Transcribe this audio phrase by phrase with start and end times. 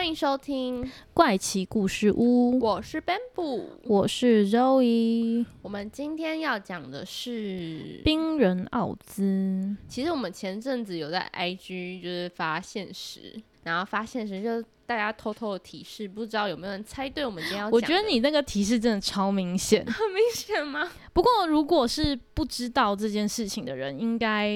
[0.00, 5.44] 欢迎收听，怪奇故事屋，我是 Bamboo，我是 Zoe。
[5.60, 9.76] 我们今天要讲的是冰人奥兹。
[9.90, 17.70] 其实我们前阵子有在 IG 就是发现实，然后发现实就大家偷偷的提示，不知道有没有人猜对我们今天要讲。
[17.70, 20.90] 我觉得你那个提示真的超明显，很 明显吗？
[21.12, 24.48] 不过如果是不知道这件事情的人，应该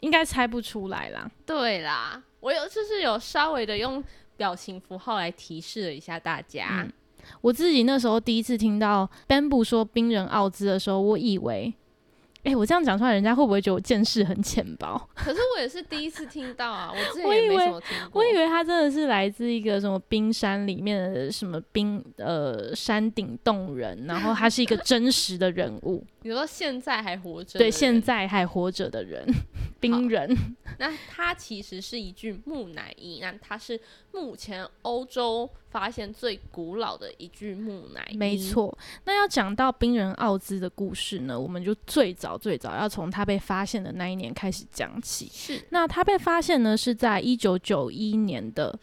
[0.00, 1.30] 应该猜不出来啦。
[1.44, 4.02] 对啦，我有就是有稍微的用
[4.40, 6.88] 表情符号来提示了一下大家。
[7.42, 11.74] 我自己那时候第一次听到 Bamboo 说冰人奥兹的时候，我以为，
[12.42, 14.98] 哎、我这样讲出来，人家会不会觉得我见识很浅薄？
[15.14, 18.20] 可是我也是第一次听到啊，我之前以为也没什么听过。
[18.22, 29.26] 我以为他真的是来自一个什么冰山里面的什么冰呃山顶洞人，然后他是一个 真实的人物，你说现在还活着，对，现在还活着的人，
[29.78, 30.34] 冰人。
[30.78, 33.78] 那他其实是一具木乃伊，那他是
[34.12, 38.16] 目前欧洲发现最古老的一具木乃伊。
[38.16, 45.30] 没，错，那要讲到冰人奥兹的故事呢，我们就最早最早要从他被发现的那一年开始讲起。
[45.32, 48.78] 是那他被发现呢是在一九九一年的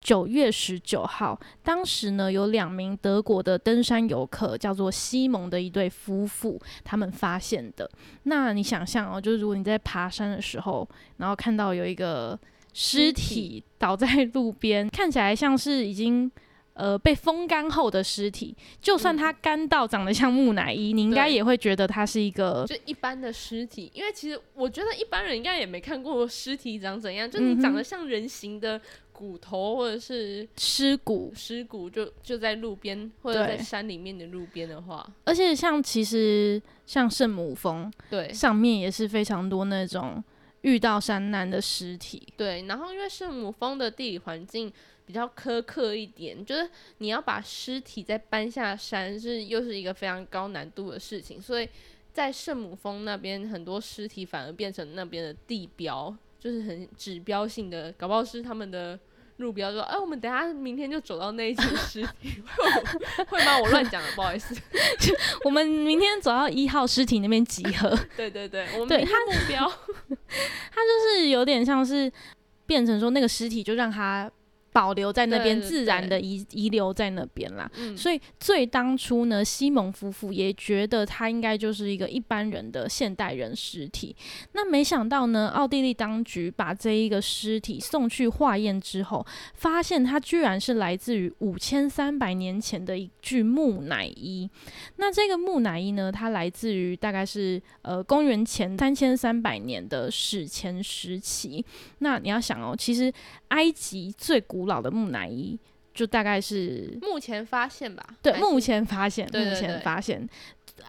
[0.00, 7.88] 九月十九号，当时呢有两名德国的登山游客，叫做西蒙的一对夫妇，他们发现的。
[8.24, 12.38] 那你想象哦，就是如果你在爬山的时候，然后看到有一个
[12.72, 16.30] 尸体倒在路边，看起来像是已经。
[16.74, 19.18] 呃，被风干后的尸体，就算嗯。
[19.18, 28.80] 它干到长得像木乃伊，你应该也会觉得它是一个就一般的尸体，因为其实我觉得一般人应该也没看过尸体长怎样，就你长得像人形的
[29.12, 38.32] 骨头或者是尸骨，尸骨就，就在路边或者在山里面的路边的话，而且像其实像圣母峰，对。
[38.32, 40.24] 上面也是非常多那种
[40.62, 42.26] 遇到山难的尸体。
[42.36, 44.72] 对，然后因为圣母峰的地理环境
[45.06, 46.68] 比较苛刻一点，就是
[46.98, 51.68] 你要把尸体再搬下山，是又是一个非常高难度的事情，所以
[52.12, 58.98] 在圣母峰那边，很多尸体反而变成那边的地标，就是很指标性的，搞不好是他们的。
[59.38, 63.58] 路标说，哎、我们等下明天就走到那一具尸体，会会吗？
[63.58, 64.54] 我乱讲了，不好意思。
[65.42, 69.68] 我们明天走到一号尸体那边集合，对对对，我们对明天目标，
[70.70, 72.12] 他就是有点像是
[72.66, 74.30] 变成说那个尸体就让它
[74.72, 77.70] 保留在那边，自然的遗遗留在那边啦。
[77.76, 84.16] 嗯，所以最当初呢，西蒙夫妇也觉得他应该就是一个一般人的现代人尸体。
[84.52, 89.24] 那没想到呢，奥地利当局把这一个尸体送去化验之后，
[89.54, 94.48] 发现它居然是来自于五千三百年前的一具木乃伊。
[94.96, 101.64] 那这个木乃伊呢，它来自于大概是呃公元前三千三百年的史前时期。
[101.98, 103.12] 那你要想哦，其实
[103.48, 105.58] 埃及最古老的木乃伊
[105.94, 110.26] 就大概是目前发现吧，对，目前发现，目前发现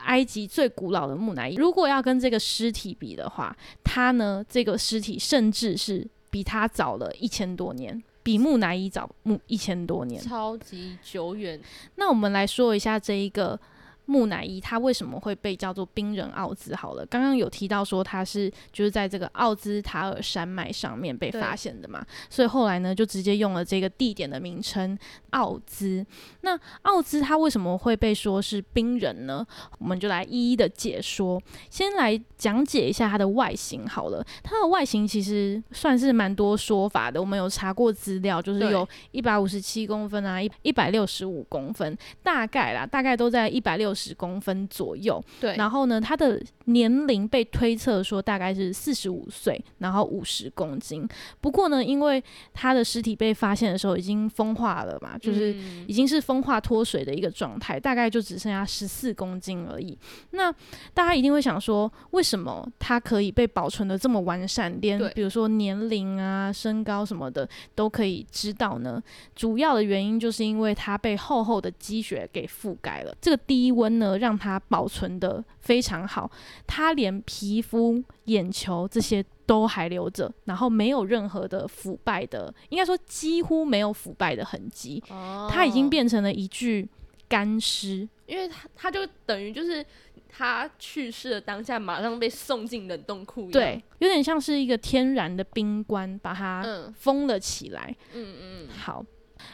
[0.03, 10.21] 埃及最古老的木乃伊，如果要跟这个尸体比的话，它呢，这个尸体甚至是比它早了一千多年，比木乃伊早木一千多年。
[10.21, 11.59] 超级久远，
[11.95, 13.59] 那我们来说一下这一个
[14.05, 16.75] 木乃伊，它为什么会被叫做冰人奥兹？
[16.75, 24.97] 好了，刚刚有提到说它是就是在这个奥兹塔尔山脉上面被发现的嘛，所以后来呢就直接用了这个地点的名称
[25.31, 26.05] 奥兹。
[26.41, 29.45] 那奥兹它为什么会被说是冰人呢？
[29.79, 31.41] 我们就来一一的解说。
[31.69, 45.23] 先来讲解一下它的外形好了，它的外形其实算是蛮多说法的，我们有查过资料，就是有一百五十七公分啊，一一百六十五公分，大概啦，大概都在一百六十公分左右。
[45.39, 51.07] 对，然后呢，他的年龄被推测说大概是四十五岁，然后五十公斤。
[51.41, 52.23] 不过呢，因为
[52.53, 59.97] 他的尸体被发现的时候已经风化了嘛，就是嗯已经是风化脱水的一个状态，大概就只剩下十四公斤而已。
[60.31, 60.51] 那
[60.93, 69.01] 大家一定会想说，为什么它可以被保存的这么完善，连比如说年龄啊、身高什么的都可以知道呢？
[69.35, 76.29] 主要的原因就是因为它被厚厚的积雪给覆盖了，这个低温呢，让它保存的非常好，
[76.67, 86.87] 它连皮肤、眼球这些都还留着，然后没有任何的腐败的，应该说几乎没有腐败的痕迹，哦它已经，变成了一具
[87.27, 88.07] 干尸。
[88.25, 89.85] 因为它它就等于就是
[90.29, 93.51] 他去世的当下，马上被送进冷冻库。
[93.51, 97.95] 对，有点像是一个天然的冰棺，把它嗯封了起来。
[98.13, 99.05] 嗯嗯好，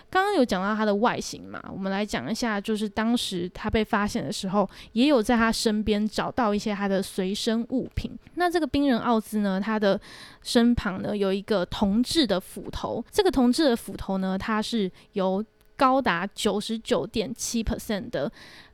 [0.10, 8.12] 刚刚有讲到它的外形嘛，我们来讲一下，就是当时他被发现的时候，也有在他身边找到一些他的随身物品。
[8.36, 10.00] 那这个冰人奥兹呢，他的
[10.42, 15.44] 身旁呢有一个铜制的斧头，这个铜制的斧头呢，它是由
[15.76, 18.32] 高达九十九点七 percent 的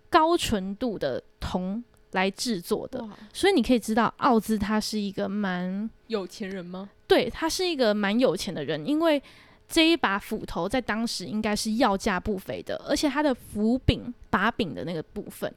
[0.10, 3.08] 高纯度的铜来制作的。
[3.34, 6.90] 所以你可以知道，奥兹他是一个蛮有钱人吗？
[7.08, 9.22] 对他是一个蛮有钱的人，因为
[9.68, 15.52] 这一把斧头在当时应该是要价不菲的，而且它的斧柄把柄的那个部分，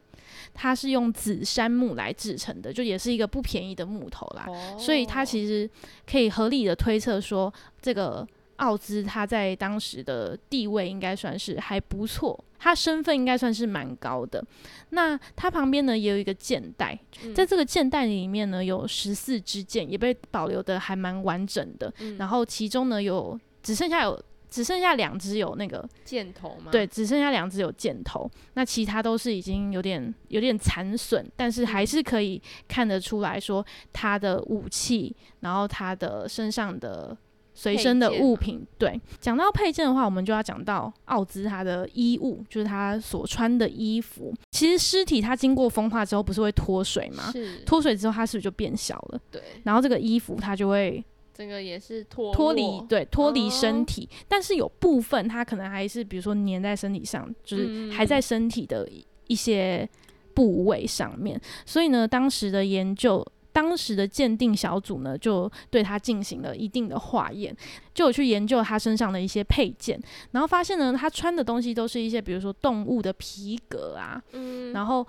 [0.54, 4.46] 它是用紫杉木来制成的，就也是一个不便宜的木头啦。
[4.48, 5.68] 哦所以它其实
[6.10, 8.26] 可以合理的推测说，这个
[8.56, 14.44] 奥兹他在当时的地位应该算是还不错，他身份应该算是蛮高的。
[14.90, 21.92] 那他旁边呢也有一个箭袋，嗯在这个箭袋里面呢有十四支箭，也被保留的还蛮完整的。
[22.00, 23.38] 嗯然后其中呢有
[23.68, 24.18] 只剩下有
[24.48, 26.72] 只剩下两只有那个箭头吗？
[26.72, 33.62] 对，，只剩下两只有箭头，那其他都是已经有点有点残损，但是还是可以看得出来说
[33.92, 37.14] 他的武器，然后他的身上的
[37.52, 38.66] 随身的物品。
[38.78, 44.32] 对，讲到配件的话，我们就要讲到奥兹他的衣物，就是他所穿的衣服。
[44.50, 47.30] 其实尸体它经过风化之后，不是会脱水吗？
[47.32, 49.20] 是，脱水之后，它是不是就变小了？
[49.30, 51.04] 对，然后这个衣服它就会
[51.38, 59.88] 这个也是脱脱离对脱离身哦体，但是有部分它可能还是比如说粘在身体上，就是嗯还在身体的一一些
[60.34, 61.40] 部位上面。
[61.64, 63.24] 所以呢，当时的研究。
[63.50, 67.56] 当时的鉴定小组呢，就对他进行了一定的化验，
[67.92, 70.00] 就有去研究他身上的一些配件，
[70.30, 75.04] 然后发现呢，他穿的东西都是一些比如说动物的皮革啊，嗯，然后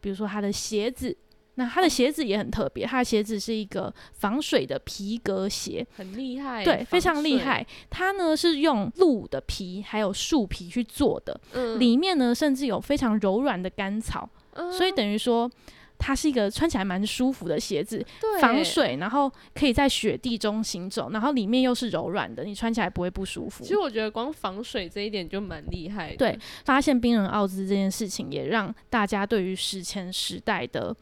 [0.00, 1.14] 比如说他的鞋子，
[1.54, 7.66] 那他的鞋子也很特别，他的鞋子是一个防水的皮革鞋，很厉害，对，非常厉，害。
[7.90, 15.50] 它呢是用鹿的皮还有树皮去做的，嗯，里面呢甚至有非常柔软的干草，嗯所以等于说。
[16.04, 23.68] 它是一个穿起来蛮舒服的鞋子，对防水，然后可以在雪地中行走，然后里面又是柔软的，你穿起来不会不舒服其。
[23.68, 30.92] 实我觉得光防水这一点就蛮厉害的，对，发现冰人奥兹这件事情，也让大家对于史前时代的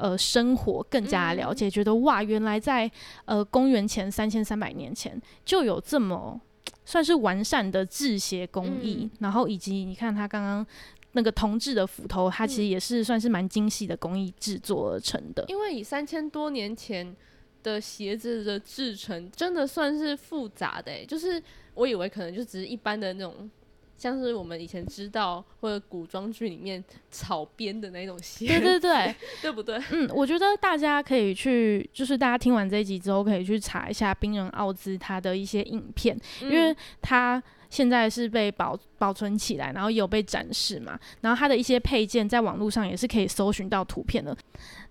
[0.00, 2.90] 呃生活更加了解，觉得哇，原来在
[3.26, 6.40] 呃公元前三千三百年前就有这么
[6.84, 10.66] 算是完善的制鞋工艺，嗯然后以及你看他刚刚。
[11.12, 15.44] 那个铜制的斧头，它其实嗯也是算是蛮精细的工艺制作而成的。
[15.48, 17.16] 因为以三千多年前
[17.64, 21.42] 的鞋子的制成，真的算是复杂的、欸，就是
[21.74, 23.50] 我以为可能就只是一般的那种。
[24.00, 29.78] 像是我们以前知道或者古装剧里面草编的那种鞋，对对对，对不对？
[29.92, 44.36] 嗯，我觉得大家可以去，就是大家听完这一集之后，可以去查一下冰人奥兹他的一些影片，因为嗯它现在是被保保存起来，然后也有被展示嘛，然后它的一些配件在网络上也是可以搜寻到图片的。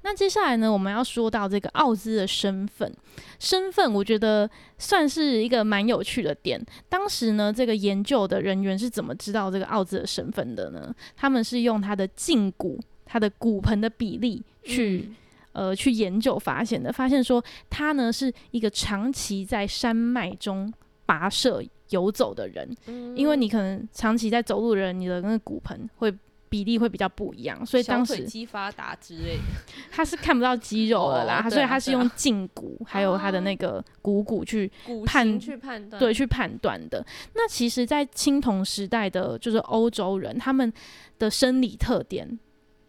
[0.01, 2.91] 那接下来呢，我们要说到这个奥兹的身份，
[3.37, 6.59] 身份我觉得算是一个蛮有趣的点。
[6.87, 10.92] 当时呢，这个研究的人员是怎么知道这个奥兹的身份的呢？
[11.15, 15.06] 他们是用他的胫骨、他的骨盆的比例去。
[15.09, 15.15] 嗯
[15.51, 20.71] 呃，去研究发现的，发现说他呢是一个长期在山脉中
[21.07, 23.15] 跋涉游走的人，嗯。
[23.15, 26.13] 因为你可能长期在走路的人，你的那个骨盆会
[26.47, 29.43] 比例会比较不一样，所以当时肌发达之类的，
[29.91, 34.71] 他是看不到肌肉的啦，所以他是用胫骨还有他的那个股骨去
[35.05, 37.05] 判去判断，对，去判断的。
[37.35, 40.73] 那其实，在青铜时代的，就是欧洲人，他们
[41.19, 42.39] 的生理特点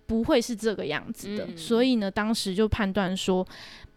[0.06, 1.54] 不会是这个样子的，嗯。
[1.54, 3.46] 所以呢，当时就判断说，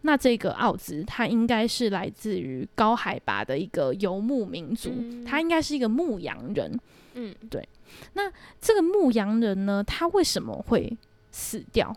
[0.06, 6.78] 那这个奥兹他应该是来自于高海拔的一个游牧民族，嗯他应该是一个牧羊人。
[7.14, 7.66] 嗯，对。
[8.12, 8.30] 那
[8.60, 10.94] 这个牧羊人呢，他为什么会
[11.30, 11.94] 死掉？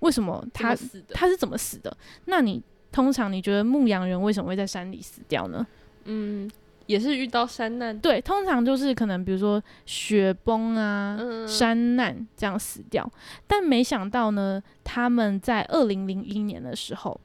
[0.00, 1.96] 为什么他死的，他是怎么死的？
[2.24, 5.66] 那你通常你觉得牧羊人为什么会在山里死掉呢？
[6.04, 6.50] 嗯，
[6.86, 13.08] 也是遇到山难，对，通常就是可能比如说雪崩啊、嗯，山难这样死掉，
[13.46, 17.18] 但没想到呢，他们在二零零一年的时候，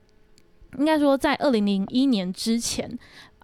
[0.77, 2.89] 应该说在二零零一年之前，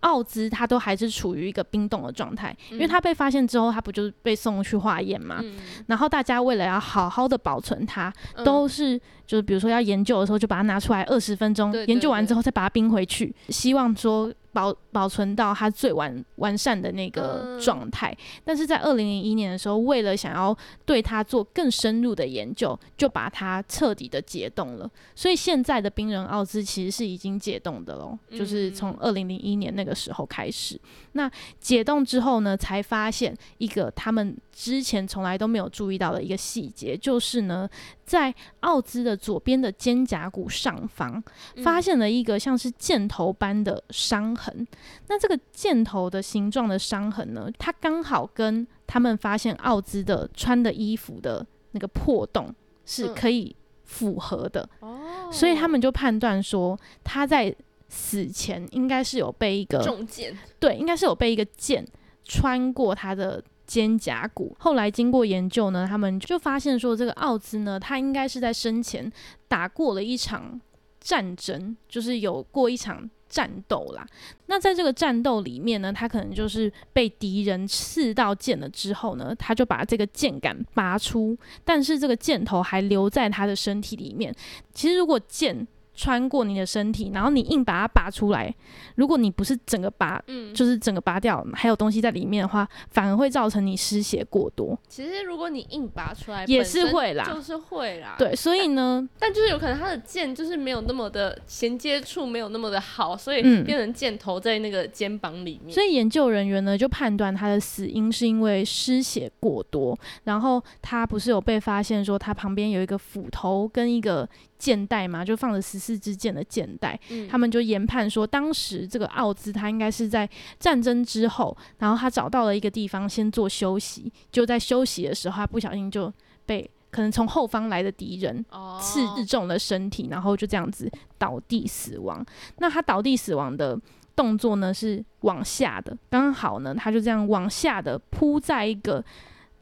[0.01, 5.39] 奥兹他都还是处于一个冰冻的状态，因为嗯他被发现之后，他不就是被送去化验嘛？
[5.41, 5.55] 嗯。
[5.87, 8.45] 然后大家为了要好好的保存它，嗯。
[8.45, 18.15] 都是就是比如说要研究的时候，就把它拿出来二十分钟研究完之后再把它冰回去，希望说保保存到它最完完善的那个嗯状态。
[18.45, 24.89] 但是在二零零一年的时候，为了想要对它做更深入的研究，就把它彻底的解冻了。
[25.13, 30.79] 所以现在的冰人奥兹其实是已经解冻的喽，就是从嗯二零零一年那个时候开始。
[31.11, 37.69] 那解冻之后呢，才发现一个他们之前从来都没有注意到的一个细节，就是呢，
[38.05, 41.21] 在奥兹的左边的肩胛骨上方，
[41.61, 44.65] 发嗯现了一个像是箭头般的伤痕。
[45.09, 54.67] 那这个箭头的形状的伤痕呢，它刚好跟他们发现奥兹的穿的衣服的那个破洞是嗯可以符合的。
[54.79, 57.53] 哦，所以他们就判断说，他在
[57.89, 61.85] 死前应该是有被一个中箭，对，应该是有被一个箭
[62.23, 64.55] 穿过他的肩胛骨。
[64.59, 69.11] 后来经过研究呢，他们就发现说，这个奥兹呢，他应该是在生前
[69.47, 70.59] 打过了一场
[70.99, 73.09] 战争，就是有过一场。
[73.27, 74.05] 战斗啦，
[74.45, 84.33] 那在这个战斗里面呢，他可能就是被敌人刺到箭了之后呢，他就把这个箭杆拔出，但是这个箭头还留在他的身体里面。
[84.73, 88.53] 其实如果箭穿过你的身体，然后你硬把它拔出来，
[88.95, 94.77] 如果你不是整个拔，嗯，就是整个拔掉，还有东西在里面的话，反而会造成你失血过多。
[94.87, 97.25] 其实如果你硬拔出来，也是会啦。
[97.25, 103.65] 就是会啦，，对，所以呢，但就是有可能它的剑就是没有那么的衔接处没有那么的好，所以嗯。
[103.65, 120.27] 变成箭头在那个肩膀里面，所以研究人员呢就判断他的死因是因为失血过多，然后他不是有被发现说他旁边有一个斧头跟一个箭袋嘛，就放着十四支箭的箭袋，嗯他们就研判说，当时这个奥兹他应该是在
[120.59, 126.11] 战争之后，然后他找到了一个地方先做休息，就在休息的时候，他不小心就
[126.47, 130.89] 被可能从后方来的敌人哦刺中了身体，然后就这样子
[131.19, 132.25] 倒地死亡。
[132.57, 133.79] 那他倒地死亡的
[134.15, 139.03] 动作呢是往下的，刚好呢他就这样往下的扑在一个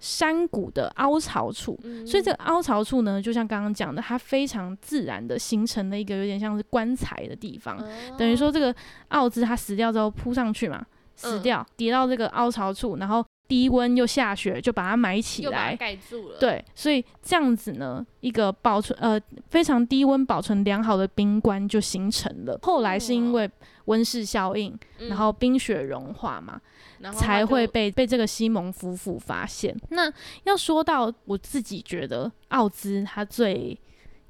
[0.03, 2.05] 山谷的凹槽处，嗯。
[2.05, 7.81] 所以这个凹槽处呢，就像刚刚讲的，它非常自然的形成了一个有点像是棺材的地方。
[8.17, 8.75] 等于说，这个
[9.07, 11.41] 奥兹他死掉之后扑上去嘛，死嗯。
[11.41, 15.75] 掉跌到这个凹槽处，然后低温又下雪，就把它埋起来。
[15.75, 19.19] 盖住了，，对，所以这样子呢，一个保存呃
[19.49, 22.57] 非常低温保存良好的冰棺就形成了。
[22.63, 23.49] 后来是因为
[23.85, 26.59] 温室效应，嗯然后冰雪融化嘛，
[27.11, 29.75] 才会被被这个西蒙夫妇发现。
[29.89, 30.11] 那
[30.45, 33.77] 要说到我自己觉得奥兹他最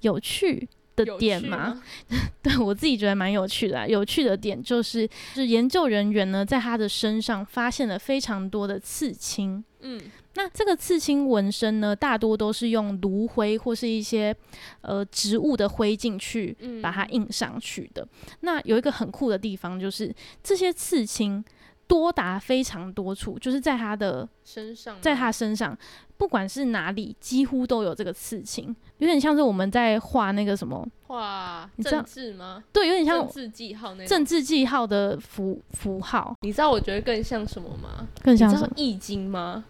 [0.01, 1.83] 有趣的点嘛，吗？
[2.41, 9.63] 对我自己觉得蛮有趣的啊、有趣的点就是，就是研究人员呢在他的身上发现了非常多的刺青。
[9.81, 10.00] 嗯
[10.35, 14.35] 那这个刺青纹身呢，大多都是用炉灰或是一些
[14.81, 18.07] 呃植物的灰烬去嗯，把它印上去的。
[18.39, 21.43] 那有一个很酷的地方，就是这些刺青
[21.88, 25.78] 多达非常多处，就是在他的身上，在他身上，
[26.18, 32.63] 不管是哪里，几乎都有这个刺青，有点像是我们在画那个什么，画政治吗？
[32.72, 38.08] 对，有点像政治记号那政治记号的符符号，你知道我觉得更像什么吗？
[38.22, 38.70] 更像什么？
[38.75, 39.63] 易经吗？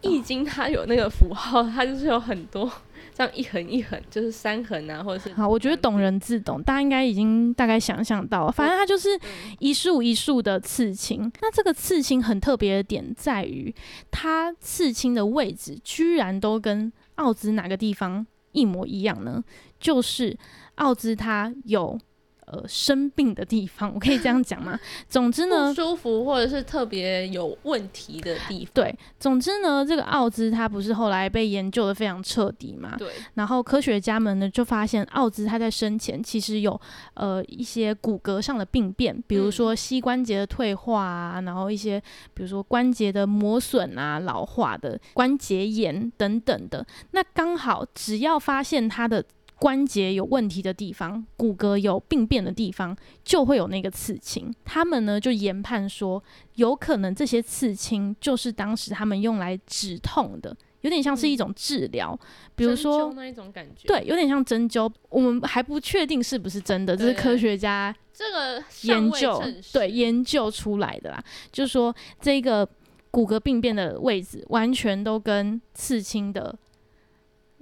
[0.00, 2.70] 易经它有那个符号，它就是有很多
[3.14, 8.52] 这样一横一横，就是三横啊，或者是好，我觉得懂人自懂，大家应该已经大概想象到了。
[8.52, 11.30] 反正它就是嗯一束一束的刺青。
[11.40, 13.74] 那这个刺青很特别的点在于，
[14.10, 19.42] 它刺青的位置居然都跟奥兹哪个地方一模一样呢？
[19.78, 20.36] 就是
[20.76, 21.98] 奥兹它有
[22.46, 24.78] 呃生病的地方，我可以这样讲吗？
[25.08, 28.72] 总之呢不，舒服或者是特别有问题的地方。
[28.74, 32.96] 对，总之呢，这个奥兹他不是后来被研究的非常彻底嘛？
[32.98, 36.78] 对，然后科学家们呢就发现奥兹他在生前其实有
[37.14, 42.00] 呃一些骨骼上的病变，比如嗯说膝关节的退化啊，然后一些
[42.34, 46.84] 比如说关节的磨损啊、老化的关节炎等等的。
[47.12, 49.24] 那刚好只要发现他的
[49.62, 54.52] 关节有问题的地方，骨骼有病变的地方，就会有那个刺青。
[54.64, 56.20] 他们呢就研判说，
[56.56, 62.18] 有可能这些刺青就是当时他们用来止痛的，有点像是一种治疗，
[62.56, 63.86] 比如说那一种感觉。
[63.86, 69.40] 对，，有点像针灸，我们还不确定是不是真的，这是科学家这个研究
[69.72, 71.24] 对研究出来的啦。
[71.52, 72.68] 就是说这个
[73.12, 76.58] 骨骼病变的位置完全都跟刺青的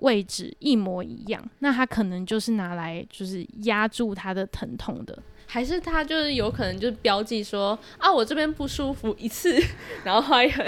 [0.00, 5.18] 位置一模一样，那他可能就是拿来就是压住他的疼痛的。
[5.46, 9.60] 还是他就是有可能就是标记说啊，我这边不舒服一次，
[10.04, 10.64] 然后画一横，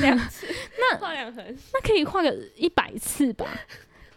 [0.00, 0.46] 两次，
[0.78, 3.46] 那画两横，那可以画个一百次吧？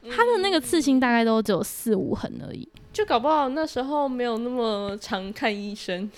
[0.10, 2.68] 他的那个刺青大概都只有四五横而已。
[2.92, 6.10] 就搞不好那时候没有那么常看医生，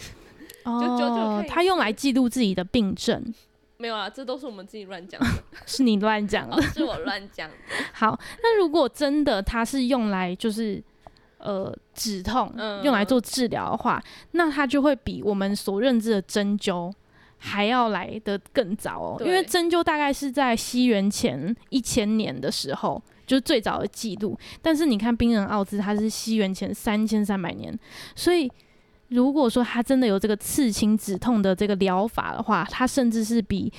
[0.63, 3.21] 就就就哦，他用来记录自己的病症，
[3.77, 5.27] 没有啊，这都是我们自己乱讲的，
[5.65, 6.61] 是你乱讲的哦。
[6.73, 7.55] 是我乱讲的。
[7.93, 10.81] 好，那如果真的它是用来就是
[11.37, 14.01] 呃止痛，嗯用来做治疗的话，
[14.31, 16.91] 那它就会比我们所认知的针灸
[17.37, 19.21] 还要来得更早哦。
[19.25, 23.01] 因为针灸大概是在西元前一千年的时候。
[23.27, 27.75] 就是最早的记录，但是你看冰人奥兹，它是西元前三千三百年，
[28.15, 28.47] 所以
[29.09, 33.71] 如果说它真的有这个刺青止痛的这个疗法的话，它甚至是比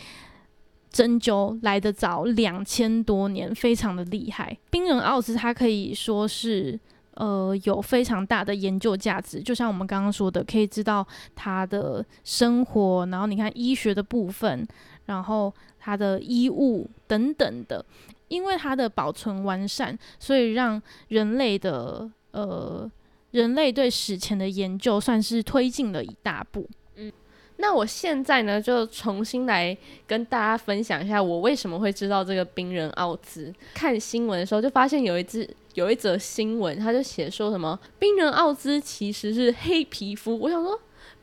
[0.90, 4.56] 针灸来得早两千多年，非常的厉害。
[4.71, 6.78] 冰人奥斯它可以说是
[7.14, 14.66] 呃有非常大的研究价值，就像我们刚刚说的，可以知道他的生活，然后你看医学的部分，
[15.06, 17.85] 然后他的衣物等等的，
[18.28, 22.90] 因为它的保存完善，所以让人类的呃
[23.36, 26.66] 人类对史前的研究算是推进了一大步。
[26.96, 27.12] 嗯
[27.58, 29.76] 那我现在呢，就重新来
[30.06, 33.52] 跟大家分享一下，我为什么会知道这个冰人奥兹。
[33.74, 40.38] 看新闻的时候，就发现有一只有一则新闻，他就写说什么冰人奥兹其实是黑皮肤。
[40.38, 40.78] 我想说，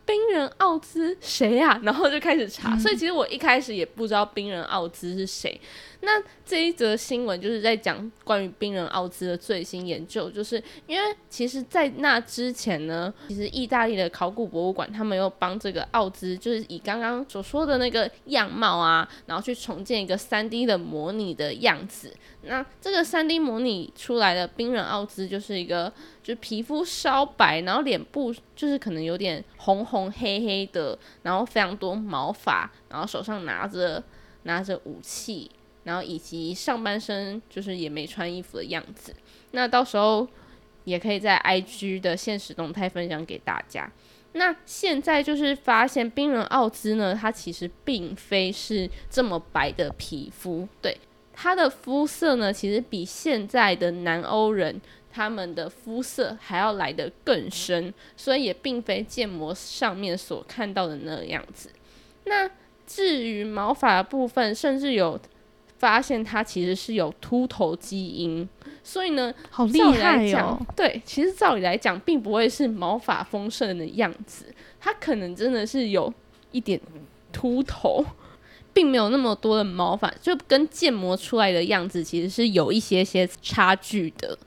[0.06, 5.60] 冰人奥兹谁呀、 然后就开始查，所以其实我一开始也不知道冰人奥兹是谁。
[6.06, 22.14] 那这一则新闻就是在讲关于冰人奥兹的最新研究，就是因为其实，在那之前呢，其实意大利的考古博物馆他们又帮这个奥兹，就是以刚刚所说的那个样貌啊，然后去重建一个三 D 的模拟的样子。
[22.42, 25.92] 那这个三 D 模拟出来的冰人奥兹就是一个，
[26.22, 34.04] 就皮肤稍白，然后脸部就是可能有点红红黑黑的，然后非常多毛发，然后手上拿着
[34.44, 35.50] 拿着武器。
[35.84, 39.14] 然后以及上半身就是也没穿衣服的样子。
[39.52, 40.28] 那到时候
[40.84, 43.92] 也可以在 IG 的现实动态分享给大家。
[44.34, 50.98] 那现在就是发现冰人奥兹呢，他其实并非是这么白的皮肤，对
[51.32, 61.70] 他的肤色呢，其实比现在的南欧人他们的肤色还要来得更深，所以也并非建模上面所看到的那个样子。
[62.26, 62.50] 那
[62.88, 65.20] 至于毛发的部分，甚至有
[65.84, 68.48] 发现它其实是有秃头基因，
[68.82, 70.66] 所以呢，好厉照理来害讲哦！
[70.78, 74.46] 对，其实照理来讲，并不会是毛发丰盛的样子，
[74.80, 76.12] 它可能真的是有
[76.54, 76.80] 一点
[77.34, 78.02] 秃头，
[78.72, 84.38] 并没有那么多的毛发，就跟建模出来的样子其实是有一些些差距的。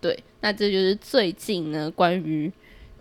[0.00, 2.52] 对，那这就是最近呢关于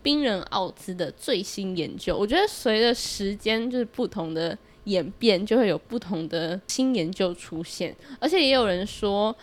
[0.02, 2.18] 冰人奥兹的最新研究。
[2.18, 9.36] 我觉得随着时间就是不同的演变，就会有不同的新研究出现，而且也有人说，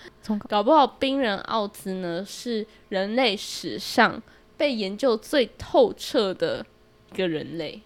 [0.48, 4.20] 搞不好冰人奥兹呢是人类史上
[4.56, 6.64] 被研究最透彻的
[7.12, 7.80] 一个人类。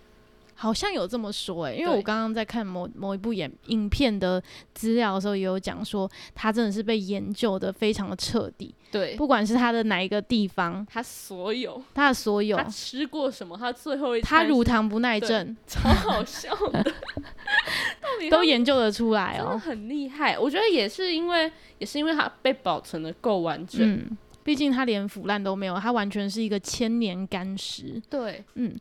[0.59, 4.42] 好像有这么说诶、因为我刚刚在看某某一部演影片的
[4.73, 11.83] 资料的时候，也有讲说他真的是被研究的非常的彻底，对，不管是他的哪一个地方，他所有。
[11.92, 12.57] 他的所有。
[12.57, 15.55] 他，吃过什么，他最后一他乳糖不耐症。
[15.66, 16.83] 超好笑的，
[18.31, 19.59] 都研究得出来真的哦。
[19.59, 20.39] 很厉害。
[20.39, 23.81] 我觉得也是因为，也是因为它被保存的够完整。
[23.87, 28.01] 嗯，毕竟它连腐烂都没有，它完全是一个千年干石。
[28.09, 28.75] 对，嗯，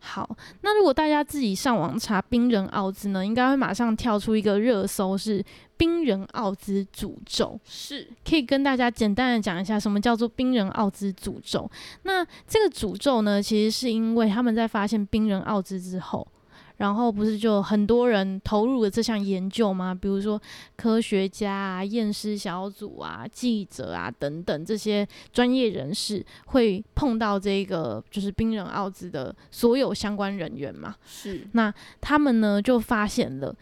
[0.00, 5.44] 好，那如果大家自己上网查冰人奥兹呢，应该会马上跳出一个热搜是
[5.76, 7.58] 冰人奥兹诅咒。
[7.64, 11.68] 是可以跟大家简单的讲一下什么叫做冰人奥兹诅咒。
[12.04, 16.26] 那这个诅咒呢，其实是因为他们在发现冰人奥兹之后，
[16.78, 19.94] 然后不是就很多人投入了这项研究吗？
[19.94, 20.40] 比如说
[20.76, 30.94] 科学家啊、验尸小组啊、记者啊等等这些专业人士会碰到这个就是冰人奥兹的所有相关人员嘛。
[31.04, 33.54] 是，那他们呢就发现了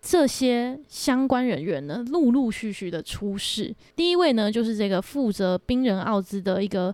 [0.00, 3.72] 这些相关人员呢陆陆续续的出事。
[3.94, 6.92] 第一位呢就是这个负责冰人奥兹的一个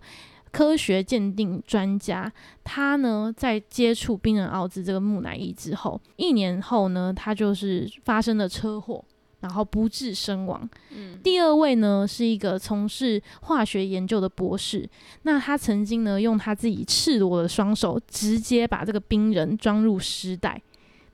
[0.53, 2.33] 科学鉴定专家，
[2.65, 9.05] 他呢在接触冰人奥兹这个木乃伊之后，一年后呢他就是发生了车祸。
[9.41, 10.69] 然后不治身亡。
[10.91, 14.85] 嗯，第二位呢是一个从事化学研究的博士，
[15.23, 20.61] 那他曾经呢用他自己赤裸的双手直接把这个冰人装入尸袋，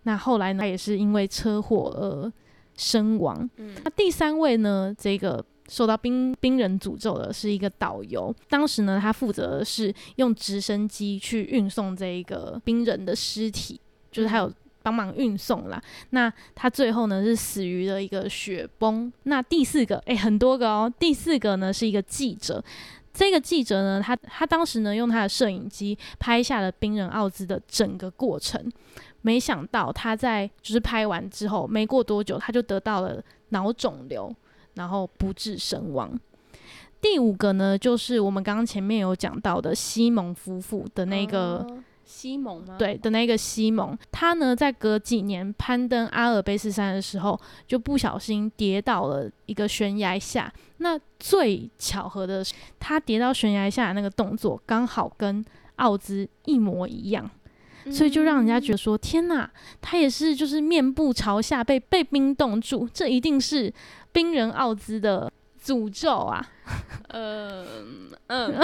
[0.04, 2.32] 那后来呢他也是因为车祸而
[2.78, 3.46] 身亡。
[3.58, 15.82] 嗯那第三位呢，这个受到冰冰人诅咒的是一个导游，当时呢，他负责的是用直升机去运送这一个冰人的尸体，就是他有帮忙运送啦。
[16.10, 19.10] 那他最后呢是死于了一个雪崩。
[19.22, 22.62] 那第四个，诶，很多个哦，第四个呢是一个记者。
[23.14, 28.70] 这个记者呢，他他当时呢用他的摄影机拍下了冰人奥兹的整个过程。
[29.22, 34.34] 没想到他在就是拍完之后，没过多久他就得到了脑肿瘤。
[34.74, 36.18] 然后不治身亡。
[37.00, 41.66] 第五个呢，就是我们刚刚前面有讲到的西蒙夫妇的那个
[42.02, 42.76] 西蒙吗？
[42.78, 50.50] 对的那个西蒙，他呢在隔几年攀登阿尔卑斯山的时候，就不小心跌到了一个悬崖下。
[50.78, 55.44] 那最巧合的是，他跌到悬崖下的那个动作刚好跟
[55.76, 57.30] 奥兹一模一样，
[57.90, 59.50] 所以就让人家觉得说：天哪，
[59.82, 63.70] 他也是就是面部朝下被被冰冻住，这一定是。
[64.14, 66.46] 冰人奥兹的诅咒啊，
[67.08, 68.54] 嗯嗯，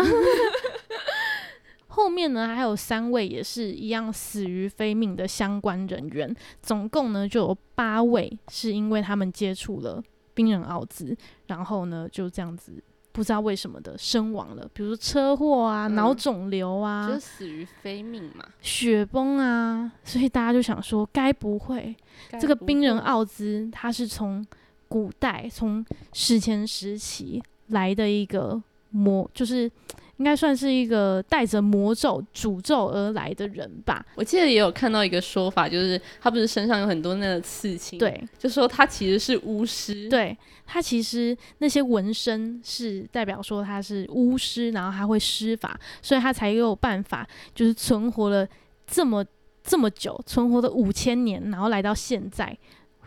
[1.89, 10.01] 后面呢还有三位也是一样死于非命的相关人员，总共呢就有八位是因为他们接触了
[10.33, 11.17] 冰人奥兹，
[11.49, 12.73] 然后呢就这样子
[13.11, 21.97] 不知道为什么的身亡了，比如说车祸啊、脑肿瘤啊，就死于非命嘛，雪崩啊，所以大家就想说，该不会。
[22.41, 24.47] 这个冰人奥兹他是从
[24.91, 29.71] 古代从史前时期来的一个魔，就是
[30.17, 34.05] 应该算是一个带着魔咒、诅咒而来的人吧。
[34.17, 47.25] 我记得也有看到一个说法，就是他不是身上有很多那个刺青，对，就说他其实是巫师，对他其实那些纹身是代表说他是巫师，然后他会施法，所以他才有办法
[47.55, 48.45] 就是存活了
[48.89, 49.25] 这么
[49.63, 52.59] 这么久，存活了五千年，然后来到现在，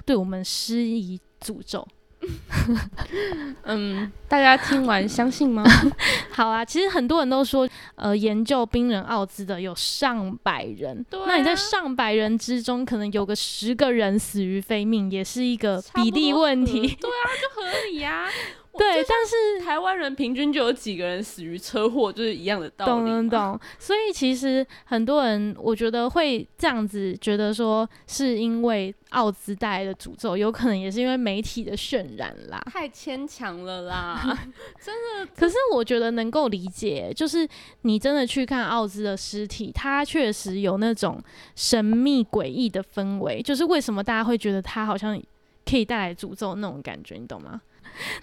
[0.06, 1.20] 对我们施以。
[1.44, 1.86] 诅咒，
[3.66, 5.64] 嗯，大家听完相信吗？
[6.32, 16.82] 好啊，其实很多人都说，呃，研究冰人奥兹的有上百人，那你在上百人之中，可能有个十个人死于非命，也是一个比例问题。
[16.82, 18.28] 对啊，就合理呀。
[18.78, 22.92] 对，但是台湾人平均就有几个人死于车祸，就是一样的道理。
[22.92, 23.60] 懂懂懂。
[23.78, 32.60] 所以其实很多人，我觉得会这样子觉得说，是因为奥兹带来的诅咒，有可能也是因为媒体的渲染啦。
[32.72, 34.20] 太牵强了啦，
[34.82, 35.32] 真的。
[35.38, 37.48] 可是我觉得能够理解，就是
[37.82, 41.22] 你真的去看奥兹的尸体，他确实有那种
[41.56, 43.40] 神秘诡异的氛围。
[43.42, 45.22] 就是为什么大家会觉得他好像
[45.66, 47.62] 可以带来诅咒那种感觉，你懂吗？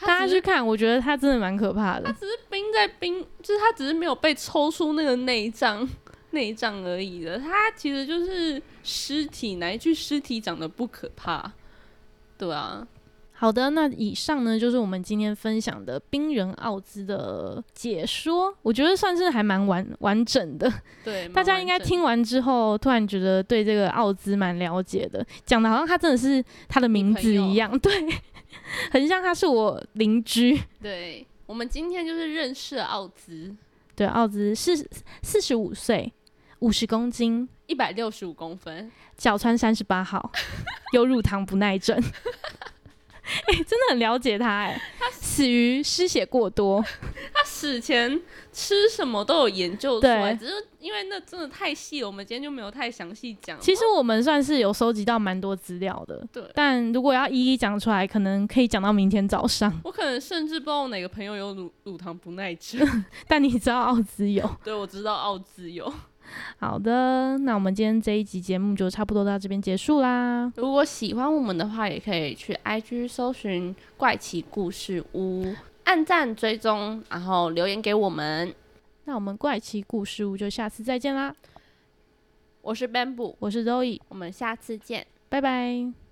[0.00, 2.06] 大家去看，我觉得他真的蛮可怕的。
[2.06, 5.88] 他只是冰在冰，就是他只是没有被抽出那个内脏
[6.32, 7.38] 内脏而已的。
[7.38, 11.52] 他其实就是尸体，哪一具尸体长得不可怕？
[12.36, 12.86] 对啊。
[13.40, 20.70] 好的，那以上呢就是我们今天分享的冰人奥兹的解说，我觉得算是还蛮完完整的。
[21.02, 27.76] 对，大家应该听完之后，突然觉得对这个奥兹蛮了解的，讲的好像他真的是他的名字一样。
[27.80, 27.92] 对。
[28.90, 30.60] 很像他是我邻居。
[30.82, 33.56] 对，我们今天就是认识了奥兹。
[33.96, 34.76] 对，奥兹是
[35.22, 36.12] 四十五岁，
[36.58, 40.30] 五十公斤，一百六十五公分，脚穿三十八号，
[40.92, 41.98] 有乳糖不耐症。
[43.50, 46.84] 哎，真的很了解他哎，他死于失血过多。
[47.34, 48.20] 他死前
[48.52, 53.58] 吃什么都有研究出来，只是因为那真的太细了，我们今天就没有太详细讲。
[53.60, 56.42] 其实我们算是有收集到蛮多资料的，对。
[56.54, 59.80] 但如果要一一讲出来，可能可以讲到明天早上。
[59.84, 62.86] 我可能甚至不知道哪个朋友有乳乳糖不耐症，
[63.26, 64.48] 但你知道奥兹有？
[64.62, 65.92] 对，我知道奥兹有。
[66.58, 70.52] 好的，那我们今天这一集节目就差不多到这边结束啦。
[70.56, 78.54] 如果喜欢我们的话，也可以去 IG 搜寻“怪奇故事屋”，按赞追踪，然后留言给我们。
[79.04, 81.34] 那我们怪奇故事屋就下次再见啦。
[82.62, 86.09] 我是 Bamboo，我是 Zoe，我们下次见，拜拜。